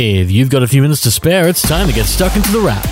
If 0.00 0.30
you've 0.30 0.48
got 0.48 0.62
a 0.62 0.68
few 0.68 0.80
minutes 0.80 1.00
to 1.02 1.10
spare, 1.10 1.48
it's 1.48 1.60
time 1.60 1.88
to 1.88 1.92
get 1.92 2.06
stuck 2.06 2.36
into 2.36 2.52
the 2.52 2.60
wrap. 2.60 2.84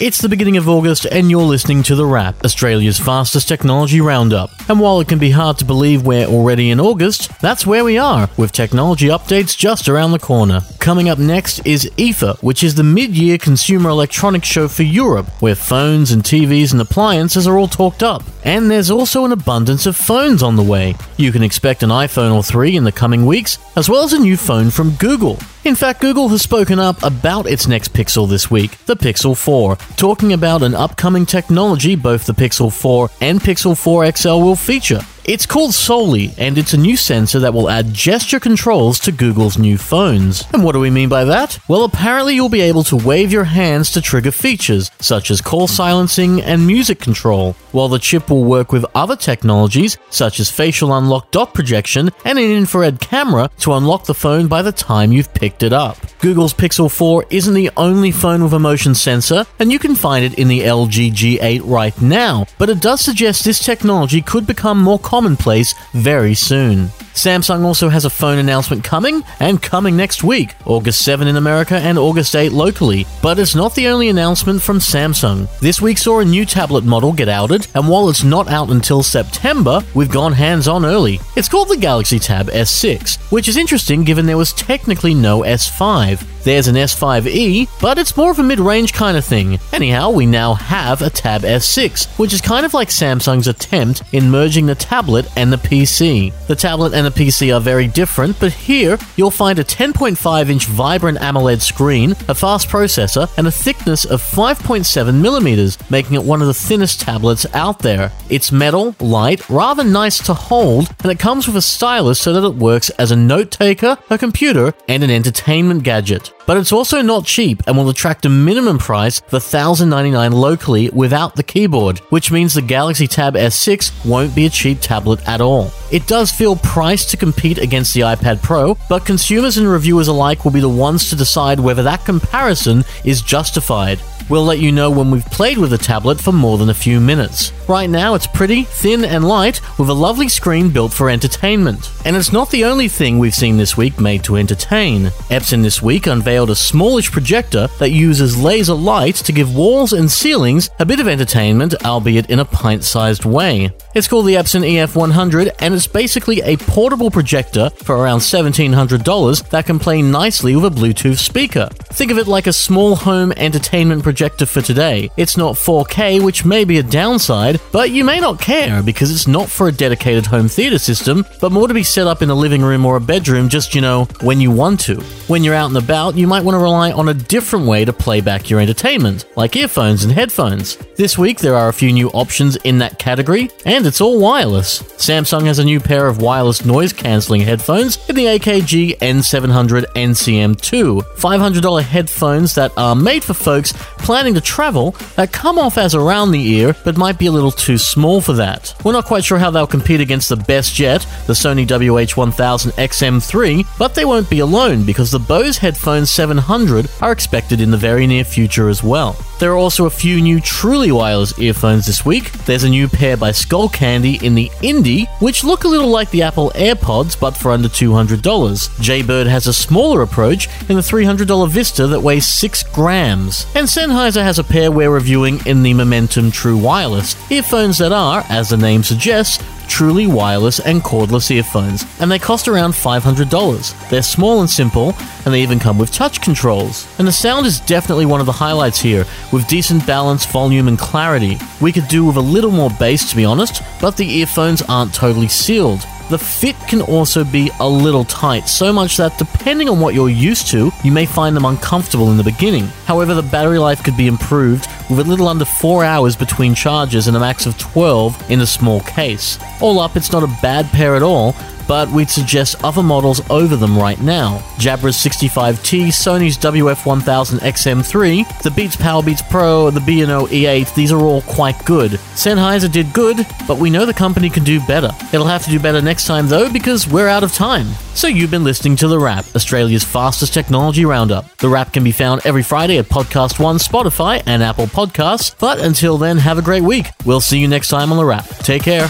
It's 0.00 0.20
the 0.20 0.28
beginning 0.28 0.56
of 0.56 0.68
August, 0.68 1.04
and 1.06 1.32
you're 1.32 1.42
listening 1.42 1.82
to 1.82 1.96
The 1.96 2.06
Wrap, 2.06 2.44
Australia's 2.44 2.96
fastest 2.96 3.48
technology 3.48 4.00
roundup. 4.00 4.50
And 4.68 4.78
while 4.78 5.00
it 5.00 5.08
can 5.08 5.18
be 5.18 5.30
hard 5.30 5.58
to 5.58 5.64
believe 5.64 6.06
we're 6.06 6.26
already 6.26 6.70
in 6.70 6.78
August, 6.78 7.36
that's 7.40 7.66
where 7.66 7.82
we 7.82 7.98
are, 7.98 8.30
with 8.36 8.52
technology 8.52 9.08
updates 9.08 9.58
just 9.58 9.88
around 9.88 10.12
the 10.12 10.20
corner. 10.20 10.60
Coming 10.84 11.08
up 11.08 11.18
next 11.18 11.66
is 11.66 11.90
IFA, 11.96 12.42
which 12.42 12.62
is 12.62 12.74
the 12.74 12.82
mid 12.82 13.16
year 13.16 13.38
consumer 13.38 13.88
electronics 13.88 14.46
show 14.46 14.68
for 14.68 14.82
Europe, 14.82 15.26
where 15.40 15.54
phones 15.54 16.12
and 16.12 16.22
TVs 16.22 16.72
and 16.72 16.80
appliances 16.82 17.46
are 17.46 17.56
all 17.56 17.68
talked 17.68 18.02
up. 18.02 18.22
And 18.44 18.70
there's 18.70 18.90
also 18.90 19.24
an 19.24 19.32
abundance 19.32 19.86
of 19.86 19.96
phones 19.96 20.42
on 20.42 20.56
the 20.56 20.62
way. 20.62 20.94
You 21.16 21.32
can 21.32 21.42
expect 21.42 21.82
an 21.82 21.88
iPhone 21.88 22.34
or 22.34 22.42
3 22.42 22.76
in 22.76 22.84
the 22.84 22.92
coming 22.92 23.24
weeks, 23.24 23.56
as 23.76 23.88
well 23.88 24.04
as 24.04 24.12
a 24.12 24.18
new 24.18 24.36
phone 24.36 24.68
from 24.68 24.90
Google. 24.96 25.38
In 25.64 25.74
fact, 25.74 26.02
Google 26.02 26.28
has 26.28 26.42
spoken 26.42 26.78
up 26.78 27.02
about 27.02 27.46
its 27.46 27.66
next 27.66 27.94
Pixel 27.94 28.28
this 28.28 28.50
week, 28.50 28.76
the 28.84 28.94
Pixel 28.94 29.34
4, 29.34 29.76
talking 29.96 30.34
about 30.34 30.62
an 30.62 30.74
upcoming 30.74 31.24
technology 31.24 31.96
both 31.96 32.26
the 32.26 32.34
Pixel 32.34 32.70
4 32.70 33.08
and 33.22 33.40
Pixel 33.40 33.74
4 33.74 34.12
XL 34.12 34.42
will 34.42 34.54
feature. 34.54 35.00
It's 35.26 35.46
called 35.46 35.72
Soli, 35.72 36.34
and 36.36 36.58
it's 36.58 36.74
a 36.74 36.76
new 36.76 36.98
sensor 36.98 37.38
that 37.40 37.54
will 37.54 37.70
add 37.70 37.94
gesture 37.94 38.38
controls 38.38 38.98
to 39.00 39.10
Google's 39.10 39.56
new 39.56 39.78
phones. 39.78 40.44
And 40.52 40.62
what 40.62 40.72
do 40.72 40.80
we 40.80 40.90
mean 40.90 41.08
by 41.08 41.24
that? 41.24 41.58
Well, 41.66 41.84
apparently 41.84 42.34
you'll 42.34 42.50
be 42.50 42.60
able 42.60 42.84
to 42.84 42.96
wave 42.96 43.32
your 43.32 43.44
hands 43.44 43.90
to 43.92 44.02
trigger 44.02 44.30
features, 44.30 44.90
such 45.00 45.30
as 45.30 45.40
call 45.40 45.66
silencing 45.66 46.42
and 46.42 46.66
music 46.66 47.00
control, 47.00 47.54
while 47.72 47.88
the 47.88 47.98
chip 47.98 48.28
will 48.28 48.44
work 48.44 48.70
with 48.70 48.84
other 48.94 49.16
technologies, 49.16 49.96
such 50.10 50.40
as 50.40 50.50
facial 50.50 50.92
unlock 50.92 51.30
dot 51.30 51.54
projection 51.54 52.10
and 52.26 52.38
an 52.38 52.50
infrared 52.50 53.00
camera 53.00 53.48
to 53.60 53.72
unlock 53.72 54.04
the 54.04 54.12
phone 54.12 54.46
by 54.46 54.60
the 54.60 54.72
time 54.72 55.10
you've 55.10 55.32
picked 55.32 55.62
it 55.62 55.72
up. 55.72 55.96
Google's 56.18 56.52
Pixel 56.52 56.90
4 56.90 57.24
isn't 57.30 57.54
the 57.54 57.70
only 57.78 58.10
phone 58.10 58.42
with 58.42 58.52
a 58.52 58.58
motion 58.58 58.94
sensor, 58.94 59.46
and 59.58 59.72
you 59.72 59.78
can 59.78 59.94
find 59.94 60.22
it 60.22 60.38
in 60.38 60.48
the 60.48 60.60
LG 60.60 61.12
G8 61.12 61.62
right 61.64 61.98
now, 62.02 62.44
but 62.58 62.68
it 62.68 62.82
does 62.82 63.00
suggest 63.00 63.42
this 63.42 63.64
technology 63.64 64.20
could 64.20 64.46
become 64.46 64.78
more 64.78 64.98
commonplace 65.14 65.76
very 65.92 66.34
soon. 66.34 66.88
Samsung 67.14 67.64
also 67.64 67.88
has 67.88 68.04
a 68.04 68.10
phone 68.10 68.38
announcement 68.38 68.82
coming, 68.82 69.22
and 69.38 69.62
coming 69.62 69.96
next 69.96 70.24
week, 70.24 70.56
August 70.66 71.02
7 71.02 71.28
in 71.28 71.36
America 71.36 71.76
and 71.76 71.96
August 71.96 72.34
8 72.34 72.50
locally. 72.50 73.06
But 73.22 73.38
it's 73.38 73.54
not 73.54 73.76
the 73.76 73.86
only 73.86 74.08
announcement 74.08 74.60
from 74.60 74.80
Samsung. 74.80 75.48
This 75.60 75.80
week 75.80 75.98
saw 75.98 76.18
a 76.18 76.24
new 76.24 76.44
tablet 76.44 76.82
model 76.82 77.12
get 77.12 77.28
outed, 77.28 77.68
and 77.76 77.88
while 77.88 78.08
it's 78.08 78.24
not 78.24 78.48
out 78.48 78.70
until 78.70 79.04
September, 79.04 79.80
we've 79.94 80.10
gone 80.10 80.32
hands 80.32 80.66
on 80.66 80.84
early. 80.84 81.20
It's 81.36 81.48
called 81.48 81.68
the 81.68 81.76
Galaxy 81.76 82.18
Tab 82.18 82.48
S6, 82.48 83.30
which 83.30 83.46
is 83.46 83.56
interesting 83.56 84.02
given 84.02 84.26
there 84.26 84.36
was 84.36 84.52
technically 84.52 85.14
no 85.14 85.42
S5. 85.42 86.42
There's 86.42 86.68
an 86.68 86.74
S5e, 86.74 87.68
but 87.80 87.96
it's 87.96 88.18
more 88.18 88.30
of 88.30 88.38
a 88.38 88.42
mid 88.42 88.60
range 88.60 88.92
kind 88.92 89.16
of 89.16 89.24
thing. 89.24 89.58
Anyhow, 89.72 90.10
we 90.10 90.26
now 90.26 90.52
have 90.52 91.00
a 91.00 91.08
Tab 91.08 91.40
S6, 91.40 92.18
which 92.18 92.34
is 92.34 92.42
kind 92.42 92.66
of 92.66 92.74
like 92.74 92.88
Samsung's 92.88 93.48
attempt 93.48 94.02
in 94.12 94.30
merging 94.30 94.66
the 94.66 94.74
tablet 94.74 95.03
and 95.36 95.52
the 95.52 95.58
PC. 95.58 96.32
The 96.46 96.56
tablet 96.56 96.94
and 96.94 97.06
the 97.06 97.10
PC 97.10 97.54
are 97.54 97.60
very 97.60 97.86
different, 97.86 98.40
but 98.40 98.52
here 98.52 98.98
you'll 99.16 99.30
find 99.30 99.58
a 99.58 99.64
10.5 99.64 100.48
inch 100.48 100.66
vibrant 100.66 101.18
AMOLED 101.18 101.60
screen, 101.60 102.12
a 102.26 102.34
fast 102.34 102.68
processor, 102.68 103.30
and 103.36 103.46
a 103.46 103.50
thickness 103.50 104.06
of 104.06 104.22
5.7 104.22 105.20
millimeters, 105.20 105.78
making 105.90 106.14
it 106.14 106.22
one 106.22 106.40
of 106.40 106.46
the 106.46 106.54
thinnest 106.54 107.02
tablets 107.02 107.44
out 107.54 107.80
there. 107.80 108.10
It's 108.30 108.50
metal, 108.50 108.96
light, 108.98 109.48
rather 109.50 109.84
nice 109.84 110.18
to 110.24 110.32
hold, 110.32 110.88
and 111.02 111.12
it 111.12 111.18
comes 111.18 111.46
with 111.46 111.56
a 111.56 111.62
stylus 111.62 112.18
so 112.18 112.32
that 112.32 112.46
it 112.46 112.56
works 112.56 112.88
as 112.90 113.10
a 113.10 113.16
note 113.16 113.50
taker, 113.50 113.98
a 114.08 114.16
computer, 114.16 114.72
and 114.88 115.04
an 115.04 115.10
entertainment 115.10 115.82
gadget. 115.82 116.32
But 116.46 116.56
it's 116.56 116.72
also 116.72 117.02
not 117.02 117.24
cheap 117.24 117.62
and 117.66 117.76
will 117.76 117.88
attract 117.88 118.26
a 118.26 118.28
minimum 118.28 118.78
price 118.78 119.20
of 119.20 119.32
1,099 119.32 120.32
locally 120.32 120.90
without 120.90 121.36
the 121.36 121.42
keyboard, 121.42 121.98
which 122.10 122.30
means 122.30 122.54
the 122.54 122.62
Galaxy 122.62 123.06
Tab 123.06 123.34
S6 123.34 124.06
won't 124.06 124.34
be 124.34 124.46
a 124.46 124.50
cheap 124.50 124.80
tablet 124.80 124.93
at 125.26 125.40
all. 125.40 125.70
It 125.90 126.06
does 126.06 126.30
feel 126.30 126.56
priced 126.56 127.10
to 127.10 127.16
compete 127.16 127.58
against 127.58 127.94
the 127.94 128.00
iPad 128.00 128.42
Pro, 128.42 128.76
but 128.88 129.04
consumers 129.04 129.58
and 129.58 129.68
reviewers 129.68 130.08
alike 130.08 130.44
will 130.44 130.52
be 130.52 130.60
the 130.60 130.68
ones 130.68 131.10
to 131.10 131.16
decide 131.16 131.60
whether 131.60 131.82
that 131.82 132.04
comparison 132.04 132.84
is 133.04 133.22
justified. 133.22 133.98
We'll 134.30 134.44
let 134.44 134.58
you 134.58 134.72
know 134.72 134.90
when 134.90 135.10
we've 135.10 135.24
played 135.26 135.58
with 135.58 135.70
the 135.70 135.78
tablet 135.78 136.18
for 136.18 136.32
more 136.32 136.56
than 136.56 136.70
a 136.70 136.74
few 136.74 136.98
minutes. 136.98 137.52
Right 137.68 137.90
now, 137.90 138.14
it's 138.14 138.26
pretty, 138.26 138.62
thin, 138.62 139.04
and 139.04 139.28
light, 139.28 139.60
with 139.78 139.90
a 139.90 139.94
lovely 139.94 140.30
screen 140.30 140.70
built 140.70 140.94
for 140.94 141.10
entertainment. 141.10 141.90
And 142.06 142.16
it's 142.16 142.32
not 142.32 142.50
the 142.50 142.64
only 142.64 142.88
thing 142.88 143.18
we've 143.18 143.34
seen 143.34 143.58
this 143.58 143.76
week 143.76 144.00
made 144.00 144.24
to 144.24 144.36
entertain. 144.36 145.06
Epson 145.28 145.62
this 145.62 145.82
week 145.82 146.06
unveiled 146.06 146.48
a 146.48 146.54
smallish 146.54 147.12
projector 147.12 147.68
that 147.78 147.90
uses 147.90 148.42
laser 148.42 148.72
light 148.72 149.16
to 149.16 149.32
give 149.32 149.54
walls 149.54 149.92
and 149.92 150.10
ceilings 150.10 150.70
a 150.78 150.86
bit 150.86 151.00
of 151.00 151.08
entertainment, 151.08 151.74
albeit 151.84 152.30
in 152.30 152.38
a 152.38 152.44
pint 152.46 152.82
sized 152.82 153.26
way. 153.26 153.70
It's 153.94 154.08
called 154.08 154.26
the 154.26 154.34
Epson 154.34 154.62
EF100, 154.62 155.56
and 155.60 155.74
it's 155.74 155.86
basically 155.86 156.40
a 156.40 156.56
portable 156.56 157.10
projector 157.10 157.68
for 157.70 157.96
around 157.96 158.20
$1,700 158.20 159.50
that 159.50 159.66
can 159.66 159.78
play 159.78 160.00
nicely 160.00 160.56
with 160.56 160.64
a 160.64 160.74
Bluetooth 160.74 161.18
speaker. 161.18 161.68
Think 161.92 162.10
of 162.10 162.18
it 162.18 162.26
like 162.26 162.46
a 162.46 162.52
small 162.52 162.96
home 162.96 163.32
entertainment 163.32 164.02
projector 164.02 164.13
for 164.14 164.62
today. 164.62 165.10
It's 165.16 165.36
not 165.36 165.56
4K, 165.56 166.22
which 166.22 166.44
may 166.44 166.64
be 166.64 166.78
a 166.78 166.82
downside, 166.82 167.60
but 167.72 167.90
you 167.90 168.04
may 168.04 168.20
not 168.20 168.40
care 168.40 168.82
because 168.82 169.10
it's 169.10 169.26
not 169.26 169.48
for 169.48 169.68
a 169.68 169.72
dedicated 169.72 170.26
home 170.26 170.48
theater 170.48 170.78
system, 170.78 171.24
but 171.40 171.52
more 171.52 171.68
to 171.68 171.74
be 171.74 171.82
set 171.82 172.06
up 172.06 172.22
in 172.22 172.30
a 172.30 172.34
living 172.34 172.62
room 172.62 172.86
or 172.86 172.96
a 172.96 173.00
bedroom 173.00 173.48
just, 173.48 173.74
you 173.74 173.80
know, 173.80 174.04
when 174.22 174.40
you 174.40 174.50
want 174.50 174.80
to. 174.80 175.00
When 175.26 175.42
you're 175.42 175.54
out 175.54 175.68
and 175.68 175.76
about, 175.76 176.16
you 176.16 176.26
might 176.26 176.44
want 176.44 176.54
to 176.54 176.62
rely 176.62 176.92
on 176.92 177.08
a 177.08 177.14
different 177.14 177.66
way 177.66 177.84
to 177.84 177.92
play 177.92 178.20
back 178.20 178.50
your 178.50 178.60
entertainment, 178.60 179.26
like 179.36 179.56
earphones 179.56 180.04
and 180.04 180.12
headphones. 180.12 180.76
This 180.96 181.18
week, 181.18 181.38
there 181.38 181.56
are 181.56 181.68
a 181.68 181.72
few 181.72 181.92
new 181.92 182.08
options 182.10 182.56
in 182.56 182.78
that 182.78 182.98
category, 182.98 183.50
and 183.66 183.86
it's 183.86 184.00
all 184.00 184.20
wireless. 184.20 184.82
Samsung 184.82 185.44
has 185.46 185.58
a 185.58 185.64
new 185.64 185.80
pair 185.80 186.06
of 186.06 186.22
wireless 186.22 186.64
noise 186.64 186.92
cancelling 186.92 187.40
headphones 187.40 187.98
in 188.08 188.14
the 188.14 188.26
AKG 188.26 188.98
N700 188.98 189.84
NCM2, 189.94 191.02
$500 191.02 191.82
headphones 191.82 192.54
that 192.54 192.72
are 192.76 192.94
made 192.94 193.24
for 193.24 193.34
folks 193.34 193.72
planning 194.04 194.34
to 194.34 194.40
travel 194.40 194.90
that 195.16 195.32
come 195.32 195.58
off 195.58 195.78
as 195.78 195.94
around 195.94 196.30
the 196.30 196.46
ear 196.52 196.76
but 196.84 196.98
might 196.98 197.18
be 197.18 197.24
a 197.26 197.32
little 197.32 197.50
too 197.50 197.78
small 197.78 198.20
for 198.20 198.34
that. 198.34 198.74
We're 198.84 198.92
not 198.92 199.06
quite 199.06 199.24
sure 199.24 199.38
how 199.38 199.50
they'll 199.50 199.66
compete 199.66 200.00
against 200.00 200.28
the 200.28 200.36
best 200.36 200.78
yet, 200.78 201.06
the 201.26 201.32
Sony 201.32 201.66
WH1000 201.66 202.72
XM3, 202.72 203.66
but 203.78 203.94
they 203.94 204.04
won't 204.04 204.28
be 204.28 204.40
alone 204.40 204.84
because 204.84 205.10
the 205.10 205.18
Bose 205.18 205.56
Headphones 205.56 206.10
700 206.10 206.90
are 207.00 207.12
expected 207.12 207.62
in 207.62 207.70
the 207.70 207.78
very 207.78 208.06
near 208.06 208.24
future 208.24 208.68
as 208.68 208.82
well. 208.82 209.16
There 209.40 209.52
are 209.52 209.56
also 209.56 209.86
a 209.86 209.90
few 209.90 210.20
new 210.20 210.38
truly 210.38 210.92
wireless 210.92 211.38
earphones 211.38 211.86
this 211.86 212.04
week. 212.04 212.30
There's 212.44 212.64
a 212.64 212.68
new 212.68 212.88
pair 212.88 213.16
by 213.16 213.30
Skullcandy 213.30 214.22
in 214.22 214.34
the 214.34 214.50
Indy, 214.62 215.06
which 215.20 215.44
look 215.44 215.64
a 215.64 215.68
little 215.68 215.88
like 215.88 216.10
the 216.10 216.22
Apple 216.22 216.52
AirPods 216.54 217.18
but 217.18 217.36
for 217.36 217.52
under 217.52 217.68
$200. 217.68 218.80
Jaybird 218.80 219.26
has 219.26 219.46
a 219.46 219.54
smaller 219.54 220.02
approach 220.02 220.48
in 220.68 220.76
the 220.76 220.82
$300 220.82 221.48
Vista 221.48 221.86
that 221.86 222.00
weighs 222.00 222.26
6 222.26 222.62
grams. 222.74 223.46
And 223.54 223.66
Sennheiser 223.66 223.93
has 223.94 224.38
a 224.38 224.44
pair 224.44 224.72
we're 224.72 224.90
reviewing 224.90 225.38
in 225.46 225.62
the 225.62 225.72
Momentum 225.72 226.30
True 226.30 226.56
Wireless, 226.56 227.14
earphones 227.30 227.78
that 227.78 227.92
are, 227.92 228.24
as 228.28 228.48
the 228.48 228.56
name 228.56 228.82
suggests, 228.82 229.42
truly 229.68 230.06
wireless 230.06 230.58
and 230.58 230.82
cordless 230.82 231.30
earphones, 231.30 231.84
and 232.00 232.10
they 232.10 232.18
cost 232.18 232.48
around 232.48 232.72
$500. 232.72 233.88
They're 233.88 234.02
small 234.02 234.40
and 234.40 234.50
simple, 234.50 234.94
and 235.24 235.32
they 235.32 235.42
even 235.42 235.60
come 235.60 235.78
with 235.78 235.92
touch 235.92 236.20
controls. 236.20 236.88
And 236.98 237.06
the 237.06 237.12
sound 237.12 237.46
is 237.46 237.60
definitely 237.60 238.06
one 238.06 238.20
of 238.20 238.26
the 238.26 238.32
highlights 238.32 238.80
here, 238.80 239.06
with 239.32 239.46
decent 239.46 239.86
balance, 239.86 240.26
volume, 240.26 240.68
and 240.68 240.78
clarity. 240.78 241.38
We 241.60 241.72
could 241.72 241.88
do 241.88 242.04
with 242.04 242.16
a 242.16 242.20
little 242.20 242.50
more 242.50 242.70
bass 242.70 243.08
to 243.10 243.16
be 243.16 243.24
honest, 243.24 243.62
but 243.80 243.96
the 243.96 244.10
earphones 244.10 244.62
aren't 244.62 244.92
totally 244.92 245.28
sealed. 245.28 245.86
The 246.10 246.18
fit 246.18 246.56
can 246.68 246.82
also 246.82 247.24
be 247.24 247.50
a 247.60 247.68
little 247.68 248.04
tight, 248.04 248.46
so 248.48 248.72
much 248.72 248.98
that 248.98 249.16
depending 249.18 249.70
on 249.70 249.80
what 249.80 249.94
you're 249.94 250.10
used 250.10 250.48
to, 250.48 250.70
you 250.84 250.92
may 250.92 251.06
find 251.06 251.34
them 251.34 251.46
uncomfortable 251.46 252.10
in 252.10 252.18
the 252.18 252.22
beginning. 252.22 252.66
However, 252.84 253.14
the 253.14 253.22
battery 253.22 253.58
life 253.58 253.82
could 253.82 253.96
be 253.96 254.06
improved 254.06 254.68
with 254.90 254.98
a 255.00 255.04
little 255.04 255.28
under 255.28 255.46
4 255.46 255.82
hours 255.82 256.14
between 256.14 256.54
charges 256.54 257.08
and 257.08 257.16
a 257.16 257.20
max 257.20 257.46
of 257.46 257.56
12 257.58 258.30
in 258.30 258.42
a 258.42 258.46
small 258.46 258.80
case. 258.80 259.38
All 259.62 259.80
up, 259.80 259.96
it's 259.96 260.12
not 260.12 260.22
a 260.22 260.38
bad 260.42 260.66
pair 260.66 260.94
at 260.94 261.02
all, 261.02 261.34
but 261.66 261.90
we'd 261.90 262.10
suggest 262.10 262.62
other 262.64 262.82
models 262.82 263.20
over 263.30 263.56
them 263.56 263.76
right 263.78 264.00
now. 264.00 264.38
Jabra's 264.56 264.96
65T, 264.96 265.88
Sony's 265.88 266.38
WF1000 266.38 267.38
XM3, 267.38 268.42
the 268.42 268.50
Beats 268.50 268.76
Powerbeats 268.76 269.28
Pro, 269.30 269.70
the 269.70 269.80
B&O 269.80 270.26
E8, 270.26 270.74
these 270.74 270.92
are 270.92 271.00
all 271.00 271.22
quite 271.22 271.62
good. 271.64 271.92
Sennheiser 272.14 272.70
did 272.70 272.92
good, 272.92 273.26
but 273.46 273.58
we 273.58 273.70
know 273.70 273.86
the 273.86 273.94
company 273.94 274.30
can 274.30 274.44
do 274.44 274.60
better. 274.66 274.90
It'll 275.12 275.26
have 275.26 275.44
to 275.44 275.50
do 275.50 275.58
better 275.60 275.80
next 275.82 276.06
time 276.06 276.28
though 276.28 276.52
because 276.52 276.86
we're 276.86 277.08
out 277.08 277.22
of 277.24 277.32
time. 277.32 277.66
So 277.94 278.08
you've 278.08 278.30
been 278.30 278.44
listening 278.44 278.76
to 278.76 278.88
The 278.88 278.98
Wrap, 278.98 279.24
Australia's 279.36 279.84
fastest 279.84 280.34
technology 280.34 280.84
roundup. 280.84 281.36
The 281.36 281.48
Wrap 281.48 281.72
can 281.72 281.84
be 281.84 281.92
found 281.92 282.22
every 282.24 282.42
Friday 282.42 282.78
at 282.78 282.86
Podcast 282.86 283.38
One, 283.38 283.56
Spotify, 283.56 284.22
and 284.26 284.42
Apple 284.42 284.66
Podcasts. 284.66 285.34
But 285.38 285.60
until 285.60 285.96
then, 285.96 286.18
have 286.18 286.38
a 286.38 286.42
great 286.42 286.62
week. 286.62 286.86
We'll 287.04 287.20
see 287.20 287.38
you 287.38 287.48
next 287.48 287.68
time 287.68 287.92
on 287.92 287.98
The 287.98 288.04
Wrap. 288.04 288.26
Take 288.38 288.62
care. 288.62 288.88